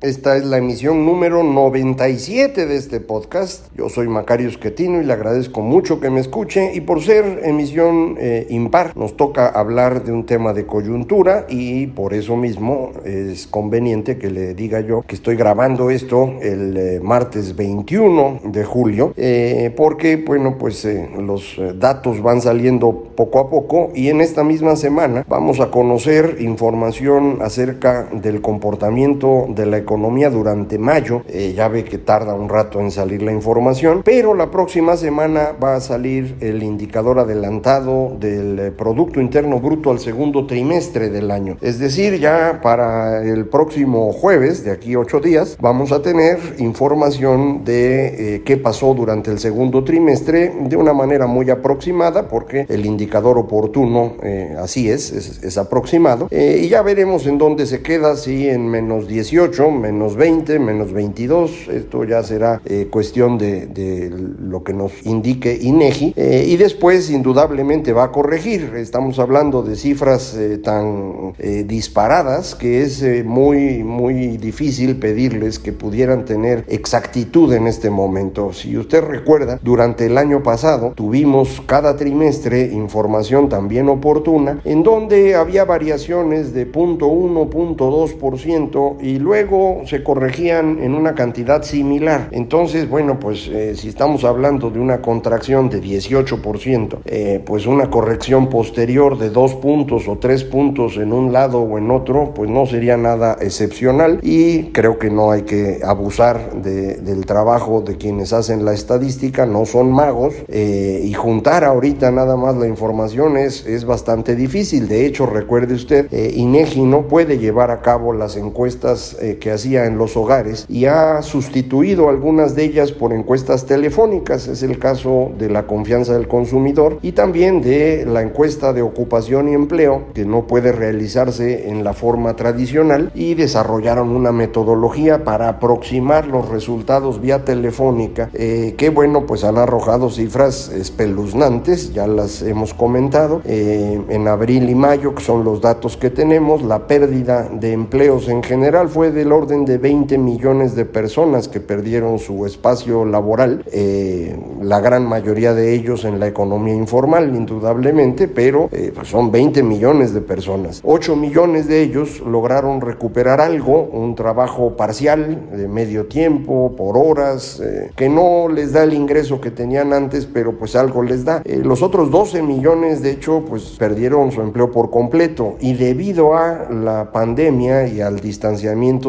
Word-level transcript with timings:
Esta 0.00 0.36
es 0.36 0.44
la 0.44 0.58
emisión 0.58 1.04
número 1.04 1.42
97 1.42 2.66
de 2.66 2.76
este 2.76 3.00
podcast. 3.00 3.66
Yo 3.76 3.88
soy 3.88 4.06
Macario 4.06 4.46
Esquetino 4.46 5.02
y 5.02 5.04
le 5.04 5.12
agradezco 5.12 5.60
mucho 5.60 5.98
que 5.98 6.08
me 6.08 6.20
escuche. 6.20 6.72
Y 6.72 6.82
por 6.82 7.02
ser 7.02 7.40
emisión 7.42 8.14
eh, 8.20 8.46
impar, 8.48 8.96
nos 8.96 9.16
toca 9.16 9.48
hablar 9.48 10.04
de 10.04 10.12
un 10.12 10.24
tema 10.24 10.52
de 10.52 10.66
coyuntura 10.66 11.46
y 11.48 11.88
por 11.88 12.14
eso 12.14 12.36
mismo 12.36 12.92
es 13.04 13.48
conveniente 13.48 14.18
que 14.18 14.30
le 14.30 14.54
diga 14.54 14.82
yo 14.82 15.02
que 15.02 15.16
estoy 15.16 15.34
grabando 15.34 15.90
esto 15.90 16.32
el 16.42 16.76
eh, 16.76 17.00
martes 17.02 17.56
21 17.56 18.42
de 18.44 18.62
julio, 18.62 19.12
eh, 19.16 19.74
porque, 19.76 20.14
bueno, 20.14 20.58
pues 20.58 20.86
los 21.18 21.60
datos 21.74 22.22
van 22.22 22.40
saliendo 22.40 22.92
poco 23.16 23.40
a 23.40 23.50
poco 23.50 23.90
y 23.96 24.10
en 24.10 24.20
esta 24.20 24.44
misma 24.44 24.76
semana 24.76 25.24
vamos 25.26 25.58
a 25.58 25.72
conocer 25.72 26.36
información 26.38 27.38
acerca 27.40 28.08
del 28.12 28.40
comportamiento 28.40 29.46
de 29.48 29.66
la 29.66 29.87
durante 30.30 30.78
mayo. 30.78 31.22
Eh, 31.28 31.54
ya 31.56 31.68
ve 31.68 31.84
que 31.84 31.98
tarda 31.98 32.34
un 32.34 32.48
rato 32.48 32.80
en 32.80 32.90
salir 32.90 33.22
la 33.22 33.32
información, 33.32 34.02
pero 34.04 34.34
la 34.34 34.50
próxima 34.50 34.96
semana 34.96 35.52
va 35.62 35.76
a 35.76 35.80
salir 35.80 36.36
el 36.40 36.62
indicador 36.62 37.18
adelantado 37.18 38.16
del 38.18 38.58
eh, 38.58 38.70
Producto 38.70 39.20
Interno 39.20 39.60
Bruto 39.60 39.90
al 39.90 39.98
segundo 39.98 40.46
trimestre 40.46 41.08
del 41.08 41.30
año. 41.30 41.56
Es 41.60 41.78
decir, 41.78 42.18
ya 42.18 42.60
para 42.62 43.22
el 43.22 43.46
próximo 43.46 44.12
jueves, 44.12 44.64
de 44.64 44.72
aquí 44.72 44.96
ocho 44.96 45.20
días, 45.20 45.56
vamos 45.60 45.92
a 45.92 46.02
tener 46.02 46.38
información 46.58 47.64
de 47.64 48.36
eh, 48.36 48.42
qué 48.44 48.56
pasó 48.56 48.94
durante 48.94 49.30
el 49.30 49.38
segundo 49.38 49.84
trimestre 49.84 50.52
de 50.60 50.76
una 50.76 50.92
manera 50.92 51.26
muy 51.26 51.48
aproximada, 51.50 52.28
porque 52.28 52.66
el 52.68 52.84
indicador 52.84 53.38
oportuno 53.38 54.16
así 54.58 54.90
es, 54.90 55.12
es, 55.12 55.42
es 55.42 55.58
aproximado. 55.58 56.28
y 56.30 56.68
ya 56.68 56.82
veremos 56.82 57.26
en 57.26 57.38
dónde 57.38 57.66
se 57.66 57.82
queda, 57.82 58.16
si 58.16 58.48
en 58.48 58.68
menos 58.68 59.06
18, 59.06 59.77
menos 59.78 60.16
20, 60.16 60.58
menos 60.58 60.92
22, 60.92 61.68
esto 61.68 62.04
ya 62.04 62.22
será 62.22 62.60
eh, 62.64 62.88
cuestión 62.90 63.38
de, 63.38 64.10
lo 64.40 64.62
que 64.62 64.72
nos 64.72 64.92
indique 65.06 65.58
INEGI, 65.60 66.14
eh, 66.16 66.44
y 66.48 66.56
después 66.56 67.10
indudablemente 67.10 67.92
va 67.92 68.04
a 68.04 68.12
corregir, 68.12 68.72
estamos 68.76 69.18
hablando 69.18 69.62
de 69.62 69.76
cifras 69.76 70.34
eh, 70.34 70.58
tan 70.58 71.34
disparadas 71.66 72.54
que 72.54 72.82
es 72.82 73.24
muy, 73.24 73.82
muy 73.82 74.36
difícil 74.36 74.96
pedirles 74.96 75.58
que 75.58 75.72
pudieran 75.72 76.24
tener 76.24 76.64
exactitud 76.68 77.52
en 77.52 77.66
este 77.66 77.90
momento. 77.90 78.52
Si 78.52 78.76
usted 78.76 79.02
recuerda, 79.02 79.58
durante 79.62 80.06
el 80.06 80.18
año 80.18 80.42
pasado 80.42 80.92
tuvimos 80.94 81.62
cada 81.66 81.96
trimestre 81.96 82.62
información 82.72 83.48
también 83.48 83.88
oportuna, 83.88 84.60
en 84.64 84.82
donde 84.82 85.34
había 85.34 85.64
variaciones 85.64 86.52
de 86.52 86.70
0.1, 86.70 87.48
0.2% 87.50 88.96
y 89.00 89.18
luego 89.18 89.67
se 89.86 90.02
corregían 90.02 90.78
en 90.82 90.94
una 90.94 91.14
cantidad 91.14 91.62
similar. 91.62 92.28
Entonces, 92.30 92.88
bueno, 92.88 93.18
pues 93.18 93.48
eh, 93.48 93.74
si 93.76 93.88
estamos 93.88 94.24
hablando 94.24 94.70
de 94.70 94.80
una 94.80 95.00
contracción 95.00 95.68
de 95.68 95.82
18%, 95.82 96.98
eh, 97.04 97.42
pues 97.44 97.66
una 97.66 97.90
corrección 97.90 98.48
posterior 98.48 99.18
de 99.18 99.30
dos 99.30 99.54
puntos 99.54 100.08
o 100.08 100.18
tres 100.18 100.44
puntos 100.44 100.96
en 100.96 101.12
un 101.12 101.32
lado 101.32 101.60
o 101.60 101.78
en 101.78 101.90
otro, 101.90 102.32
pues 102.34 102.50
no 102.50 102.66
sería 102.66 102.96
nada 102.96 103.36
excepcional 103.40 104.20
y 104.22 104.64
creo 104.72 104.98
que 104.98 105.10
no 105.10 105.30
hay 105.30 105.42
que 105.42 105.80
abusar 105.84 106.62
del 106.62 107.26
trabajo 107.26 107.82
de 107.82 107.96
quienes 107.96 108.32
hacen 108.32 108.64
la 108.64 108.72
estadística, 108.72 109.46
no 109.46 109.64
son 109.64 109.92
magos 109.92 110.34
eh, 110.48 111.02
y 111.04 111.12
juntar 111.14 111.64
ahorita 111.64 112.10
nada 112.10 112.36
más 112.36 112.56
la 112.56 112.66
información 112.66 113.36
es, 113.36 113.66
es 113.66 113.84
bastante 113.84 114.36
difícil. 114.36 114.88
De 114.88 115.06
hecho, 115.06 115.26
recuerde 115.26 115.74
usted, 115.74 116.10
INEGI 116.12 116.82
no 116.82 117.02
puede 117.08 117.38
llevar 117.38 117.70
a 117.70 117.80
cabo 117.80 118.12
las 118.12 118.36
encuestas 118.36 119.16
que 119.40 119.50
hacía 119.58 119.86
en 119.86 119.98
los 119.98 120.16
hogares 120.16 120.66
y 120.68 120.86
ha 120.86 121.20
sustituido 121.22 122.08
algunas 122.08 122.54
de 122.54 122.64
ellas 122.64 122.92
por 122.92 123.12
encuestas 123.12 123.66
telefónicas. 123.66 124.46
Es 124.46 124.62
el 124.62 124.78
caso 124.78 125.32
de 125.36 125.50
la 125.50 125.66
confianza 125.66 126.14
del 126.14 126.28
consumidor 126.28 126.98
y 127.02 127.12
también 127.12 127.60
de 127.60 128.06
la 128.06 128.22
encuesta 128.22 128.72
de 128.72 128.82
ocupación 128.82 129.48
y 129.48 129.54
empleo 129.54 130.04
que 130.14 130.24
no 130.24 130.46
puede 130.46 130.70
realizarse 130.70 131.68
en 131.68 131.82
la 131.82 131.92
forma 131.92 132.36
tradicional 132.36 133.10
y 133.14 133.34
desarrollaron 133.34 134.10
una 134.10 134.30
metodología 134.30 135.24
para 135.24 135.48
aproximar 135.48 136.26
los 136.28 136.48
resultados 136.48 137.20
vía 137.20 137.44
telefónica 137.44 138.30
eh, 138.34 138.74
que 138.78 138.90
bueno 138.90 139.26
pues 139.26 139.44
han 139.44 139.58
arrojado 139.58 140.10
cifras 140.10 140.68
espeluznantes 140.68 141.92
ya 141.92 142.06
las 142.06 142.42
hemos 142.42 142.74
comentado 142.74 143.42
eh, 143.44 144.00
en 144.08 144.28
abril 144.28 144.70
y 144.70 144.74
mayo 144.74 145.14
que 145.14 145.22
son 145.22 145.44
los 145.44 145.60
datos 145.60 145.96
que 145.96 146.10
tenemos 146.10 146.62
la 146.62 146.86
pérdida 146.86 147.48
de 147.48 147.72
empleos 147.72 148.28
en 148.28 148.42
general 148.42 148.88
fue 148.88 149.10
del 149.10 149.32
orden 149.32 149.47
de 149.48 149.78
20 149.78 150.18
millones 150.18 150.76
de 150.76 150.84
personas 150.84 151.48
que 151.48 151.58
perdieron 151.58 152.18
su 152.18 152.44
espacio 152.44 153.06
laboral, 153.06 153.64
eh, 153.72 154.38
la 154.60 154.80
gran 154.80 155.06
mayoría 155.06 155.54
de 155.54 155.72
ellos 155.72 156.04
en 156.04 156.20
la 156.20 156.26
economía 156.26 156.74
informal, 156.74 157.34
indudablemente, 157.34 158.28
pero 158.28 158.68
eh, 158.72 158.92
pues 158.94 159.08
son 159.08 159.32
20 159.32 159.62
millones 159.62 160.12
de 160.12 160.20
personas. 160.20 160.82
8 160.84 161.16
millones 161.16 161.66
de 161.66 161.80
ellos 161.80 162.20
lograron 162.20 162.82
recuperar 162.82 163.40
algo, 163.40 163.88
un 163.90 164.14
trabajo 164.14 164.76
parcial, 164.76 165.48
de 165.50 165.66
medio 165.66 166.06
tiempo, 166.06 166.74
por 166.76 166.98
horas, 166.98 167.58
eh, 167.64 167.90
que 167.96 168.10
no 168.10 168.48
les 168.48 168.74
da 168.74 168.82
el 168.82 168.92
ingreso 168.92 169.40
que 169.40 169.50
tenían 169.50 169.94
antes, 169.94 170.26
pero 170.26 170.58
pues 170.58 170.76
algo 170.76 171.02
les 171.02 171.24
da. 171.24 171.42
los 171.46 171.82
otros 171.82 172.10
12 172.10 172.42
millones, 172.42 173.00
de 173.00 173.12
hecho, 173.12 173.44
pues 173.48 173.76
perdieron 173.78 174.30
su 174.30 174.42
empleo 174.42 174.70
por 174.70 174.90
completo 174.90 175.56
y 175.60 175.72
debido 175.72 176.36
a 176.36 176.68
la 176.70 177.12
pandemia 177.12 177.86
y 177.86 178.02
al 178.02 178.20
distanciamiento 178.20 178.58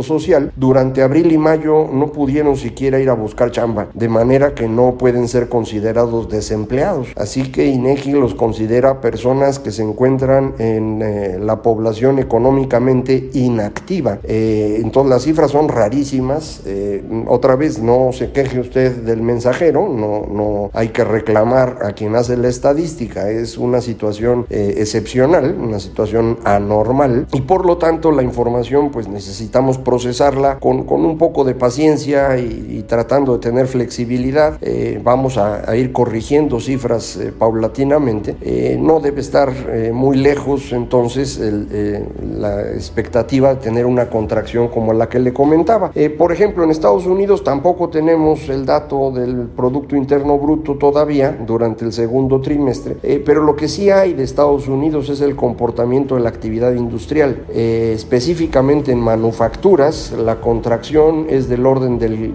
social, 0.02 0.29
durante 0.56 1.02
abril 1.02 1.32
y 1.32 1.38
mayo 1.38 1.88
no 1.92 2.12
pudieron 2.12 2.56
siquiera 2.56 3.00
ir 3.00 3.10
a 3.10 3.14
buscar 3.14 3.52
chamba, 3.52 3.88
de 3.94 4.10
manera 4.10 4.54
que 4.54 4.68
no 4.68 4.96
pueden 4.98 5.28
ser 5.28 5.50
considerados 5.50 6.30
desempleados. 6.30 7.08
Así 7.16 7.52
que 7.52 7.66
INEGI 7.66 8.12
los 8.14 8.36
considera 8.36 9.02
personas 9.02 9.60
que 9.60 9.72
se 9.72 9.84
encuentran 9.84 10.54
en 10.60 11.02
eh, 11.02 11.38
la 11.40 11.62
población 11.62 12.20
económicamente 12.20 13.30
inactiva. 13.34 14.20
Eh, 14.24 14.80
entonces 14.82 15.10
las 15.10 15.24
cifras 15.24 15.52
son 15.52 15.70
rarísimas. 15.70 16.62
Eh, 16.66 17.04
otra 17.28 17.56
vez, 17.56 17.80
no 17.80 18.12
se 18.12 18.32
queje 18.32 18.60
usted 18.60 19.04
del 19.04 19.22
mensajero, 19.22 19.90
no, 19.90 20.26
no 20.32 20.72
hay 20.74 20.90
que 20.90 21.04
reclamar 21.04 21.80
a 21.82 21.94
quien 21.94 22.16
hace 22.16 22.38
la 22.38 22.48
estadística. 22.48 23.30
Es 23.30 23.58
una 23.58 23.82
situación 23.82 24.46
excepcional, 24.50 25.56
una 25.60 25.80
situación 25.80 26.38
anormal 26.44 27.28
y 27.32 27.42
por 27.42 27.66
lo 27.66 27.78
tanto 27.78 28.12
la 28.12 28.24
información 28.24 28.90
pues 28.92 29.08
necesitamos 29.08 29.78
procesar 29.78 30.19
con, 30.60 30.84
con 30.84 31.06
un 31.06 31.18
poco 31.18 31.44
de 31.46 31.56
paciencia 31.56 32.38
y, 32.38 32.84
tratando 32.88 33.34
de 33.34 33.40
tener 33.40 33.68
flexibilidad. 33.68 34.58
Eh, 34.62 35.00
vamos 35.04 35.38
a, 35.38 35.76
ir 35.76 35.92
corrigiendo 35.92 36.60
cifras 36.60 37.16
eh, 37.18 37.32
paulatinamente. 37.38 38.36
Eh, 38.42 38.78
no 38.80 39.00
debe 39.00 39.22
estar 39.22 39.50
muy 39.94 40.18
lejos 40.18 40.72
entonces 40.72 41.40
la 41.40 42.62
expectativa 42.72 43.54
de 43.54 43.62
tener 43.62 43.86
una 43.86 44.10
contracción 44.10 44.68
como 44.68 44.94
la 44.94 45.08
que 45.08 45.20
le 45.20 45.32
comentaba. 45.34 45.92
por 46.18 46.32
ejemplo, 46.32 46.64
en 46.64 46.72
Estados 46.72 47.06
Unidos 47.06 47.44
tampoco 47.44 47.90
tenemos 47.90 48.50
el 48.50 48.66
dato 48.66 49.12
del 49.12 49.48
Producto 49.56 49.96
Interno 49.96 50.38
Bruto 50.38 50.76
todavía 50.76 51.38
durante 51.46 51.86
el 51.86 51.94
segundo 51.94 52.42
trimestre, 52.42 52.98
pero 53.26 53.44
lo 53.44 53.56
que 53.56 53.68
sí 53.68 53.90
hay 53.90 54.14
de 54.14 54.24
Estados 54.24 54.68
Unidos 54.68 55.10
es 55.10 55.22
el 55.22 55.36
comportamiento 55.36 56.16
de 56.16 56.22
la 56.22 56.30
actividad 56.30 56.74
industrial, 56.74 57.44
específicamente 57.54 58.92
en 58.92 59.00
manufacturas 59.00 59.99
la 60.12 60.40
contracción 60.42 61.28
es 61.30 61.50
del 61.50 61.66
orden 61.66 62.00
del 62.00 62.34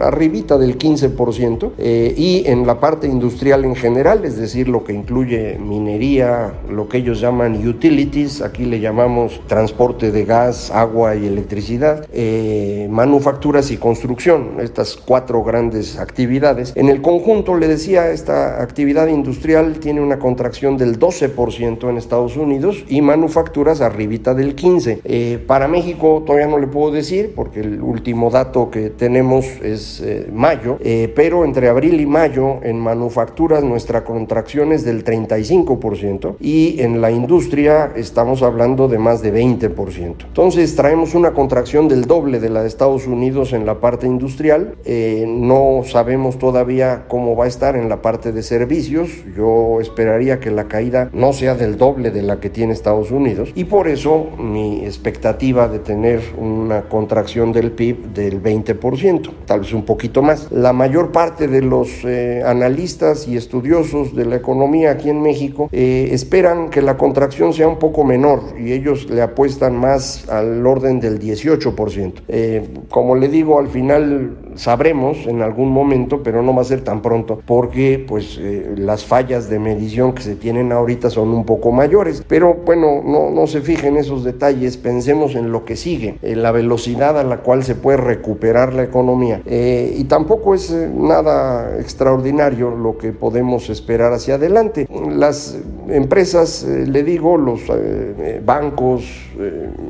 arribita 0.00 0.58
del 0.58 0.78
15% 0.78 1.72
eh, 1.78 2.14
y 2.16 2.46
en 2.46 2.66
la 2.66 2.80
parte 2.80 3.06
industrial 3.06 3.64
en 3.64 3.74
general, 3.74 4.24
es 4.24 4.36
decir, 4.36 4.68
lo 4.68 4.84
que 4.84 4.92
incluye 4.92 5.58
minería, 5.58 6.52
lo 6.70 6.88
que 6.88 6.98
ellos 6.98 7.20
llaman 7.20 7.66
utilities, 7.66 8.42
aquí 8.42 8.64
le 8.64 8.80
llamamos 8.80 9.40
transporte 9.46 10.10
de 10.10 10.24
gas, 10.24 10.70
agua 10.70 11.16
y 11.16 11.26
electricidad, 11.26 12.06
eh, 12.12 12.88
manufacturas 12.90 13.70
y 13.70 13.76
construcción, 13.76 14.56
estas 14.60 14.96
cuatro 14.96 15.42
grandes 15.42 15.98
actividades. 15.98 16.72
En 16.76 16.88
el 16.88 17.02
conjunto, 17.02 17.56
le 17.56 17.68
decía, 17.68 18.10
esta 18.10 18.62
actividad 18.62 19.08
industrial 19.08 19.78
tiene 19.80 20.00
una 20.00 20.18
contracción 20.18 20.76
del 20.76 20.98
12% 20.98 21.88
en 21.88 21.96
Estados 21.96 22.36
Unidos 22.36 22.84
y 22.88 23.00
manufacturas 23.02 23.80
arribita 23.80 24.34
del 24.34 24.56
15%. 24.56 25.00
Eh, 25.04 25.42
para 25.46 25.68
México 25.68 26.22
todavía 26.26 26.46
no 26.46 26.58
le 26.58 26.66
puedo 26.66 26.92
decir 26.92 26.99
porque 27.34 27.60
el 27.60 27.80
último 27.80 28.30
dato 28.30 28.70
que 28.70 28.90
tenemos 28.90 29.46
es 29.62 30.00
eh, 30.00 30.28
mayo, 30.30 30.76
eh, 30.80 31.10
pero 31.14 31.46
entre 31.46 31.68
abril 31.68 31.98
y 31.98 32.04
mayo 32.04 32.58
en 32.62 32.78
manufacturas 32.78 33.64
nuestra 33.64 34.04
contracción 34.04 34.72
es 34.72 34.84
del 34.84 35.02
35% 35.02 36.36
y 36.40 36.82
en 36.82 37.00
la 37.00 37.10
industria 37.10 37.92
estamos 37.96 38.42
hablando 38.42 38.86
de 38.86 38.98
más 38.98 39.22
de 39.22 39.32
20%. 39.32 40.26
Entonces 40.26 40.76
traemos 40.76 41.14
una 41.14 41.32
contracción 41.32 41.88
del 41.88 42.04
doble 42.04 42.38
de 42.38 42.50
la 42.50 42.60
de 42.60 42.68
Estados 42.68 43.06
Unidos 43.06 43.54
en 43.54 43.64
la 43.64 43.80
parte 43.80 44.06
industrial. 44.06 44.74
Eh, 44.84 45.24
no 45.26 45.82
sabemos 45.86 46.38
todavía 46.38 47.06
cómo 47.08 47.34
va 47.34 47.46
a 47.46 47.48
estar 47.48 47.76
en 47.76 47.88
la 47.88 48.02
parte 48.02 48.32
de 48.32 48.42
servicios. 48.42 49.08
Yo 49.34 49.80
esperaría 49.80 50.38
que 50.38 50.50
la 50.50 50.68
caída 50.68 51.08
no 51.14 51.32
sea 51.32 51.54
del 51.54 51.78
doble 51.78 52.10
de 52.10 52.22
la 52.22 52.40
que 52.40 52.50
tiene 52.50 52.74
Estados 52.74 53.10
Unidos 53.10 53.52
y 53.54 53.64
por 53.64 53.88
eso 53.88 54.26
mi 54.38 54.84
expectativa 54.84 55.68
de 55.68 55.78
tener 55.78 56.20
una 56.36 56.82
contracción 56.90 57.52
del 57.52 57.72
PIB 57.72 58.12
del 58.12 58.42
20%, 58.42 59.30
tal 59.46 59.60
vez 59.60 59.72
un 59.72 59.86
poquito 59.86 60.20
más. 60.20 60.52
La 60.52 60.74
mayor 60.74 61.12
parte 61.12 61.48
de 61.48 61.62
los 61.62 62.04
eh, 62.04 62.42
analistas 62.44 63.26
y 63.26 63.38
estudiosos 63.38 64.14
de 64.14 64.26
la 64.26 64.36
economía 64.36 64.90
aquí 64.90 65.08
en 65.08 65.22
México 65.22 65.70
eh, 65.72 66.10
esperan 66.12 66.68
que 66.68 66.82
la 66.82 66.98
contracción 66.98 67.54
sea 67.54 67.66
un 67.68 67.78
poco 67.78 68.04
menor 68.04 68.42
y 68.58 68.72
ellos 68.72 69.08
le 69.08 69.22
apuestan 69.22 69.76
más 69.76 70.28
al 70.28 70.66
orden 70.66 71.00
del 71.00 71.18
18%. 71.18 72.12
Eh, 72.28 72.68
como 72.90 73.16
le 73.16 73.28
digo, 73.28 73.58
al 73.58 73.68
final 73.68 74.36
sabremos 74.54 75.26
en 75.26 75.42
algún 75.42 75.70
momento, 75.70 76.22
pero 76.22 76.42
no 76.42 76.54
va 76.54 76.62
a 76.62 76.64
ser 76.64 76.82
tan 76.82 77.02
pronto, 77.02 77.40
porque 77.46 78.04
pues 78.06 78.40
las 78.76 79.04
fallas 79.04 79.48
de 79.48 79.58
medición 79.58 80.12
que 80.12 80.22
se 80.22 80.36
tienen 80.36 80.72
ahorita 80.72 81.10
son 81.10 81.30
un 81.30 81.44
poco 81.44 81.72
mayores. 81.72 82.24
Pero 82.26 82.54
bueno, 82.54 83.02
no, 83.04 83.30
no 83.30 83.46
se 83.46 83.60
fijen 83.60 83.96
esos 83.96 84.24
detalles, 84.24 84.76
pensemos 84.76 85.34
en 85.34 85.52
lo 85.52 85.64
que 85.64 85.76
sigue, 85.76 86.18
en 86.22 86.42
la 86.42 86.52
velocidad 86.52 87.18
a 87.18 87.24
la 87.24 87.38
cual 87.38 87.64
se 87.64 87.74
puede 87.74 87.98
recuperar 87.98 88.74
la 88.74 88.82
economía. 88.82 89.42
y 89.46 90.04
tampoco 90.04 90.54
es 90.54 90.70
nada 90.70 91.78
extraordinario 91.78 92.70
lo 92.70 92.98
que 92.98 93.12
podemos 93.12 93.70
esperar 93.70 94.12
hacia 94.12 94.34
adelante. 94.34 94.88
Las 95.08 95.58
empresas, 95.88 96.64
eh, 96.64 96.86
le 96.86 97.02
digo, 97.02 97.36
los 97.36 97.60
eh, 97.62 98.14
eh, 98.18 98.42
bancos, 98.44 99.04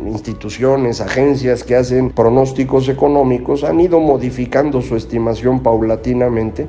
instituciones, 0.07 1.01
agencias 1.01 1.65
que 1.65 1.75
hacen 1.75 2.11
pronósticos 2.11 2.89
económicos 2.89 3.65
han 3.65 3.81
ido 3.81 3.99
modificando 3.99 4.81
su 4.81 4.97
estimación 4.97 5.61
paulatinamente. 5.61 6.69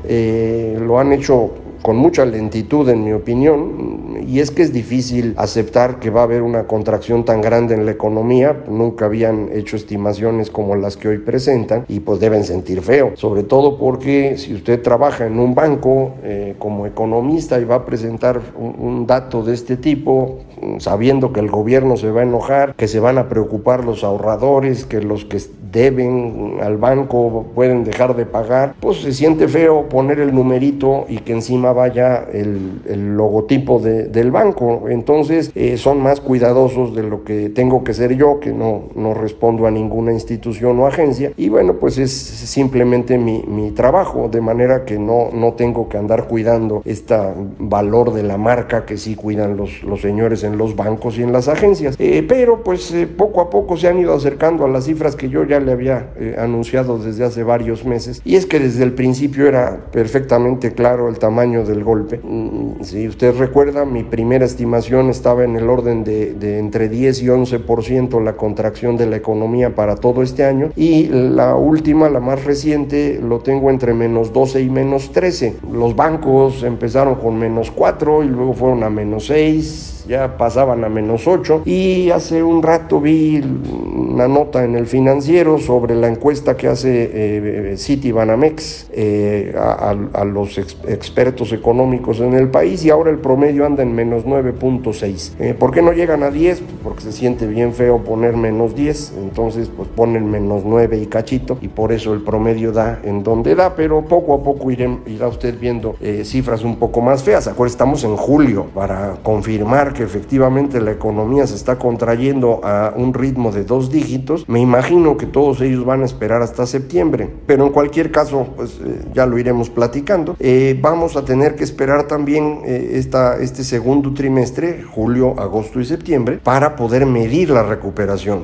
lo 0.80 1.00
han 1.00 1.14
hecho 1.14 1.52
con 1.82 1.98
mucha 1.98 2.26
lentitud 2.26 2.88
en 2.90 3.04
mi 3.04 3.14
opinión, 3.14 4.20
y 4.28 4.40
es 4.40 4.52
que 4.52 4.62
es 4.62 4.72
difícil 4.72 5.34
aceptar 5.38 6.00
que 6.00 6.10
va 6.10 6.22
a 6.22 6.24
haber 6.24 6.42
una 6.44 6.68
contracción 6.68 7.26
tan 7.26 7.42
grande 7.42 7.74
en 7.74 7.86
la 7.86 7.92
economía, 7.92 8.64
nunca 8.70 9.06
habían 9.06 9.50
hecho 9.52 9.76
estimaciones 9.76 10.50
como 10.50 10.76
las 10.76 10.98
que 10.98 11.08
hoy 11.08 11.18
presentan 11.18 11.86
y 11.88 12.00
pues 12.02 12.20
deben 12.20 12.44
sentir 12.44 12.82
feo, 12.82 13.12
sobre 13.16 13.44
todo 13.44 13.78
porque 13.78 14.38
si 14.38 14.54
usted 14.54 14.82
trabaja 14.82 15.26
en 15.26 15.40
un 15.40 15.56
banco 15.56 16.14
eh, 16.24 16.56
como 16.60 16.86
economista 16.86 17.60
y 17.60 17.66
va 17.66 17.76
a 17.76 17.86
presentar 17.86 18.40
un, 18.58 18.76
un 18.78 19.08
dato 19.08 19.44
de 19.44 19.54
este 19.54 19.78
tipo, 19.78 20.40
sabiendo 20.78 21.34
que 21.34 21.40
el 21.40 21.50
gobierno 21.50 21.98
se 21.98 22.12
va 22.12 22.22
a 22.22 22.24
enojar, 22.24 22.76
que 22.76 22.88
se 22.88 23.00
van 23.00 23.18
a 23.18 23.28
preocupar 23.28 23.84
los 23.84 24.04
ahorradores, 24.04 24.86
que 24.86 25.02
los 25.02 25.26
que 25.26 25.40
deben 25.72 26.58
al 26.62 26.78
banco 26.78 27.46
pueden 27.56 27.84
dejar 27.84 28.16
de 28.16 28.26
pagar, 28.26 28.76
pues 28.80 28.98
se 28.98 29.14
siente 29.14 29.48
feo 29.48 29.88
poner 29.90 30.20
el 30.20 30.34
numerito 30.34 31.06
y 31.08 31.20
que 31.20 31.34
encima 31.34 31.71
vaya 31.74 32.26
el, 32.32 32.82
el 32.88 33.16
logotipo 33.16 33.80
de, 33.80 34.04
del 34.06 34.32
banco. 34.32 34.88
Entonces 34.90 35.52
eh, 35.56 35.78
son 35.78 36.02
más 36.02 36.22
cuidadosos 36.22 36.96
de 36.96 37.04
lo 37.04 37.24
que 37.24 37.50
tengo 37.50 37.84
que 37.84 37.94
ser 37.94 38.16
yo, 38.16 38.40
que 38.40 38.52
no, 38.52 38.84
no 38.96 39.14
respondo 39.14 39.68
a 39.68 39.72
ninguna 39.72 40.14
institución 40.14 40.80
o 40.80 40.88
agencia. 40.88 41.32
Y 41.38 41.50
bueno, 41.50 41.76
pues 41.76 41.98
es 41.98 42.12
simplemente 42.12 43.18
mi, 43.18 43.44
mi 43.44 43.72
trabajo, 43.72 44.30
de 44.30 44.42
manera 44.42 44.86
que 44.86 44.98
no, 44.98 45.30
no 45.34 45.54
tengo 45.54 45.90
que 45.90 45.98
andar 45.98 46.28
cuidando 46.28 46.82
este 46.86 47.16
valor 47.60 48.14
de 48.14 48.24
la 48.24 48.38
marca 48.38 48.86
que 48.86 48.98
sí 48.98 49.16
cuidan 49.16 49.58
los, 49.58 49.84
los 49.84 50.02
señores 50.02 50.44
en 50.44 50.58
los 50.58 50.76
bancos 50.76 51.18
y 51.18 51.24
en 51.24 51.32
las 51.32 51.48
agencias. 51.48 51.96
Eh, 52.00 52.26
pero 52.28 52.64
pues 52.64 52.92
eh, 52.94 53.08
poco 53.08 53.42
a 53.42 53.50
poco 53.50 53.78
se 53.78 53.88
han 53.88 54.00
ido 54.00 54.14
acercando 54.14 54.66
a 54.66 54.68
las 54.70 54.86
cifras 54.86 55.16
que 55.16 55.30
yo 55.30 55.44
ya 55.44 55.60
le 55.60 55.72
había 55.72 56.12
anunciado 56.38 56.98
desde 56.98 57.24
hace 57.24 57.44
varios 57.44 57.86
meses. 57.86 58.22
Y 58.24 58.36
es 58.36 58.46
que 58.46 58.60
desde 58.60 58.84
el 58.84 58.94
principio 58.94 59.48
era 59.48 59.88
perfectamente 59.92 60.74
claro 60.74 61.10
el 61.10 61.20
tamaño 61.20 61.61
del 61.68 61.84
golpe. 61.84 62.20
Mm, 62.24 62.84
si 62.84 63.08
usted 63.08 63.36
recuerda, 63.38 63.86
mi 63.86 64.04
primera 64.04 64.46
estimación 64.46 65.10
estaba 65.10 65.44
en 65.44 65.56
el 65.56 65.70
orden 65.70 66.04
de, 66.04 66.60
entre 66.60 66.90
10 66.90 67.24
y 67.24 67.28
11% 67.28 68.22
la 68.24 68.34
contracción 68.34 68.98
de 68.98 69.08
la 69.08 69.18
economía 69.18 69.76
para 69.76 69.96
todo 69.96 70.22
este 70.24 70.44
año 70.44 70.72
y 70.76 71.08
la 71.08 71.56
última, 71.56 72.10
la 72.10 72.20
más 72.20 72.44
reciente, 72.44 73.20
lo 73.22 73.40
tengo 73.40 73.70
entre 73.70 73.94
menos 73.94 74.34
12 74.34 74.62
y 74.62 74.70
menos 74.70 75.12
13. 75.12 75.58
Los 75.72 75.96
bancos 75.96 76.64
empezaron 76.64 77.16
con 77.16 77.38
menos 77.38 77.72
4 77.72 78.24
y 78.24 78.28
luego 78.28 78.54
fueron 78.54 78.84
a 78.84 78.90
menos 78.90 79.28
6 79.28 80.01
ya 80.08 80.38
pasaban 80.38 80.84
a 80.84 80.90
menos 80.90 81.28
8 81.28 81.64
y 81.66 82.10
hace 82.10 82.44
un 82.44 82.64
rato 82.64 83.00
vi 83.00 83.42
una 83.42 84.28
nota 84.28 84.64
en 84.64 84.76
el 84.76 84.88
financiero 84.88 85.58
sobre 85.58 85.96
la 85.96 86.08
encuesta 86.08 86.58
que 86.58 86.68
hace 86.68 87.10
eh, 87.14 87.78
City 87.78 88.12
Banamex 88.12 88.90
eh, 88.92 89.56
a, 89.58 90.26
los 90.26 90.58
expertos 90.58 91.52
económicos 91.52 92.20
en 92.20 92.34
el 92.34 92.50
país 92.50 92.86
y 92.86 92.90
ahora 92.90 93.10
el 93.10 93.18
promedio 93.18 93.66
anda 93.66 93.84
en 93.84 93.94
menos 93.94 94.26
9.6. 94.26 95.34
Eh, 95.40 95.54
¿Por 95.54 95.72
qué 95.72 95.82
no 95.82 95.94
llegan 95.94 96.24
a 96.24 96.32
10? 96.32 96.62
Porque 96.84 97.02
se 97.02 97.12
siente 97.12 97.48
bien 97.48 97.74
feo 97.74 98.00
poner 98.00 98.36
menos 98.38 98.76
10, 98.76 99.14
entonces 99.24 99.70
pues 99.76 99.90
ponen 99.90 100.30
menos 100.30 100.64
9 100.66 100.98
y 100.98 101.06
cachito 101.08 101.58
y 101.62 101.68
por 101.68 101.92
eso 101.92 102.14
el 102.14 102.22
promedio 102.22 102.72
da 102.72 103.00
en 103.04 103.24
donde 103.24 103.56
da, 103.56 103.76
pero 103.76 104.04
poco 104.04 104.34
a 104.34 104.44
poco 104.44 104.72
irá 104.72 105.28
usted 105.28 105.58
viendo 105.60 105.96
eh, 106.02 106.24
cifras 106.26 106.64
un 106.64 106.78
poco 106.78 107.02
más 107.02 107.24
feas. 107.24 107.48
Acuérdense, 107.48 107.76
estamos 107.76 108.04
en 108.04 108.16
julio 108.16 108.68
para 108.74 109.16
confirmar 109.24 109.91
que 109.94 110.04
efectivamente 110.04 110.80
la 110.82 110.92
economía 110.92 111.48
se 111.48 111.56
está 111.56 111.78
contrayendo 111.78 112.62
a 112.64 112.94
un 112.96 113.14
ritmo 113.14 113.52
de 113.52 113.64
dos 113.64 113.92
dígitos, 113.92 114.48
me 114.48 114.60
imagino 114.60 115.18
que 115.18 115.26
todos 115.26 115.62
ellos 115.62 115.86
van 115.86 116.02
a 116.02 116.06
esperar 116.06 116.42
hasta 116.42 116.66
septiembre, 116.66 117.30
pero 117.46 117.66
en 117.66 117.72
cualquier 117.72 118.12
caso, 118.12 118.48
pues 118.56 118.80
eh, 118.84 119.02
ya 119.14 119.26
lo 119.26 119.38
iremos 119.38 119.70
platicando. 119.70 120.36
Eh, 120.40 120.78
vamos 120.82 121.16
a 121.16 121.26
tener 121.26 121.56
que 121.56 121.64
esperar 121.64 122.08
también 122.08 122.62
eh, 122.66 122.92
esta, 122.94 123.42
este 123.42 123.64
segundo 123.64 124.14
trimestre, 124.14 124.84
julio, 124.84 125.40
agosto 125.40 125.80
y 125.80 125.86
septiembre, 125.86 126.40
para 126.44 126.76
poder 126.76 127.06
medir 127.06 127.50
la 127.50 127.64
recuperación. 127.64 128.42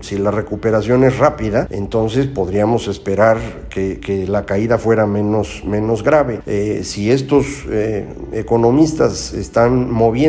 si 0.00 0.16
la 0.16 0.30
recuperación 0.30 1.04
es 1.04 1.18
rápida, 1.18 1.66
entonces 1.70 2.26
podríamos 2.26 2.88
esperar 2.88 3.38
que, 3.68 4.00
que 4.00 4.26
la 4.26 4.46
caída 4.46 4.78
fuera 4.78 5.06
menos, 5.06 5.62
menos 5.66 6.02
grave. 6.02 6.40
si 6.82 7.10
estos 7.10 7.66
economistas 8.32 9.34
están 9.34 9.90
moviendo 9.90 10.19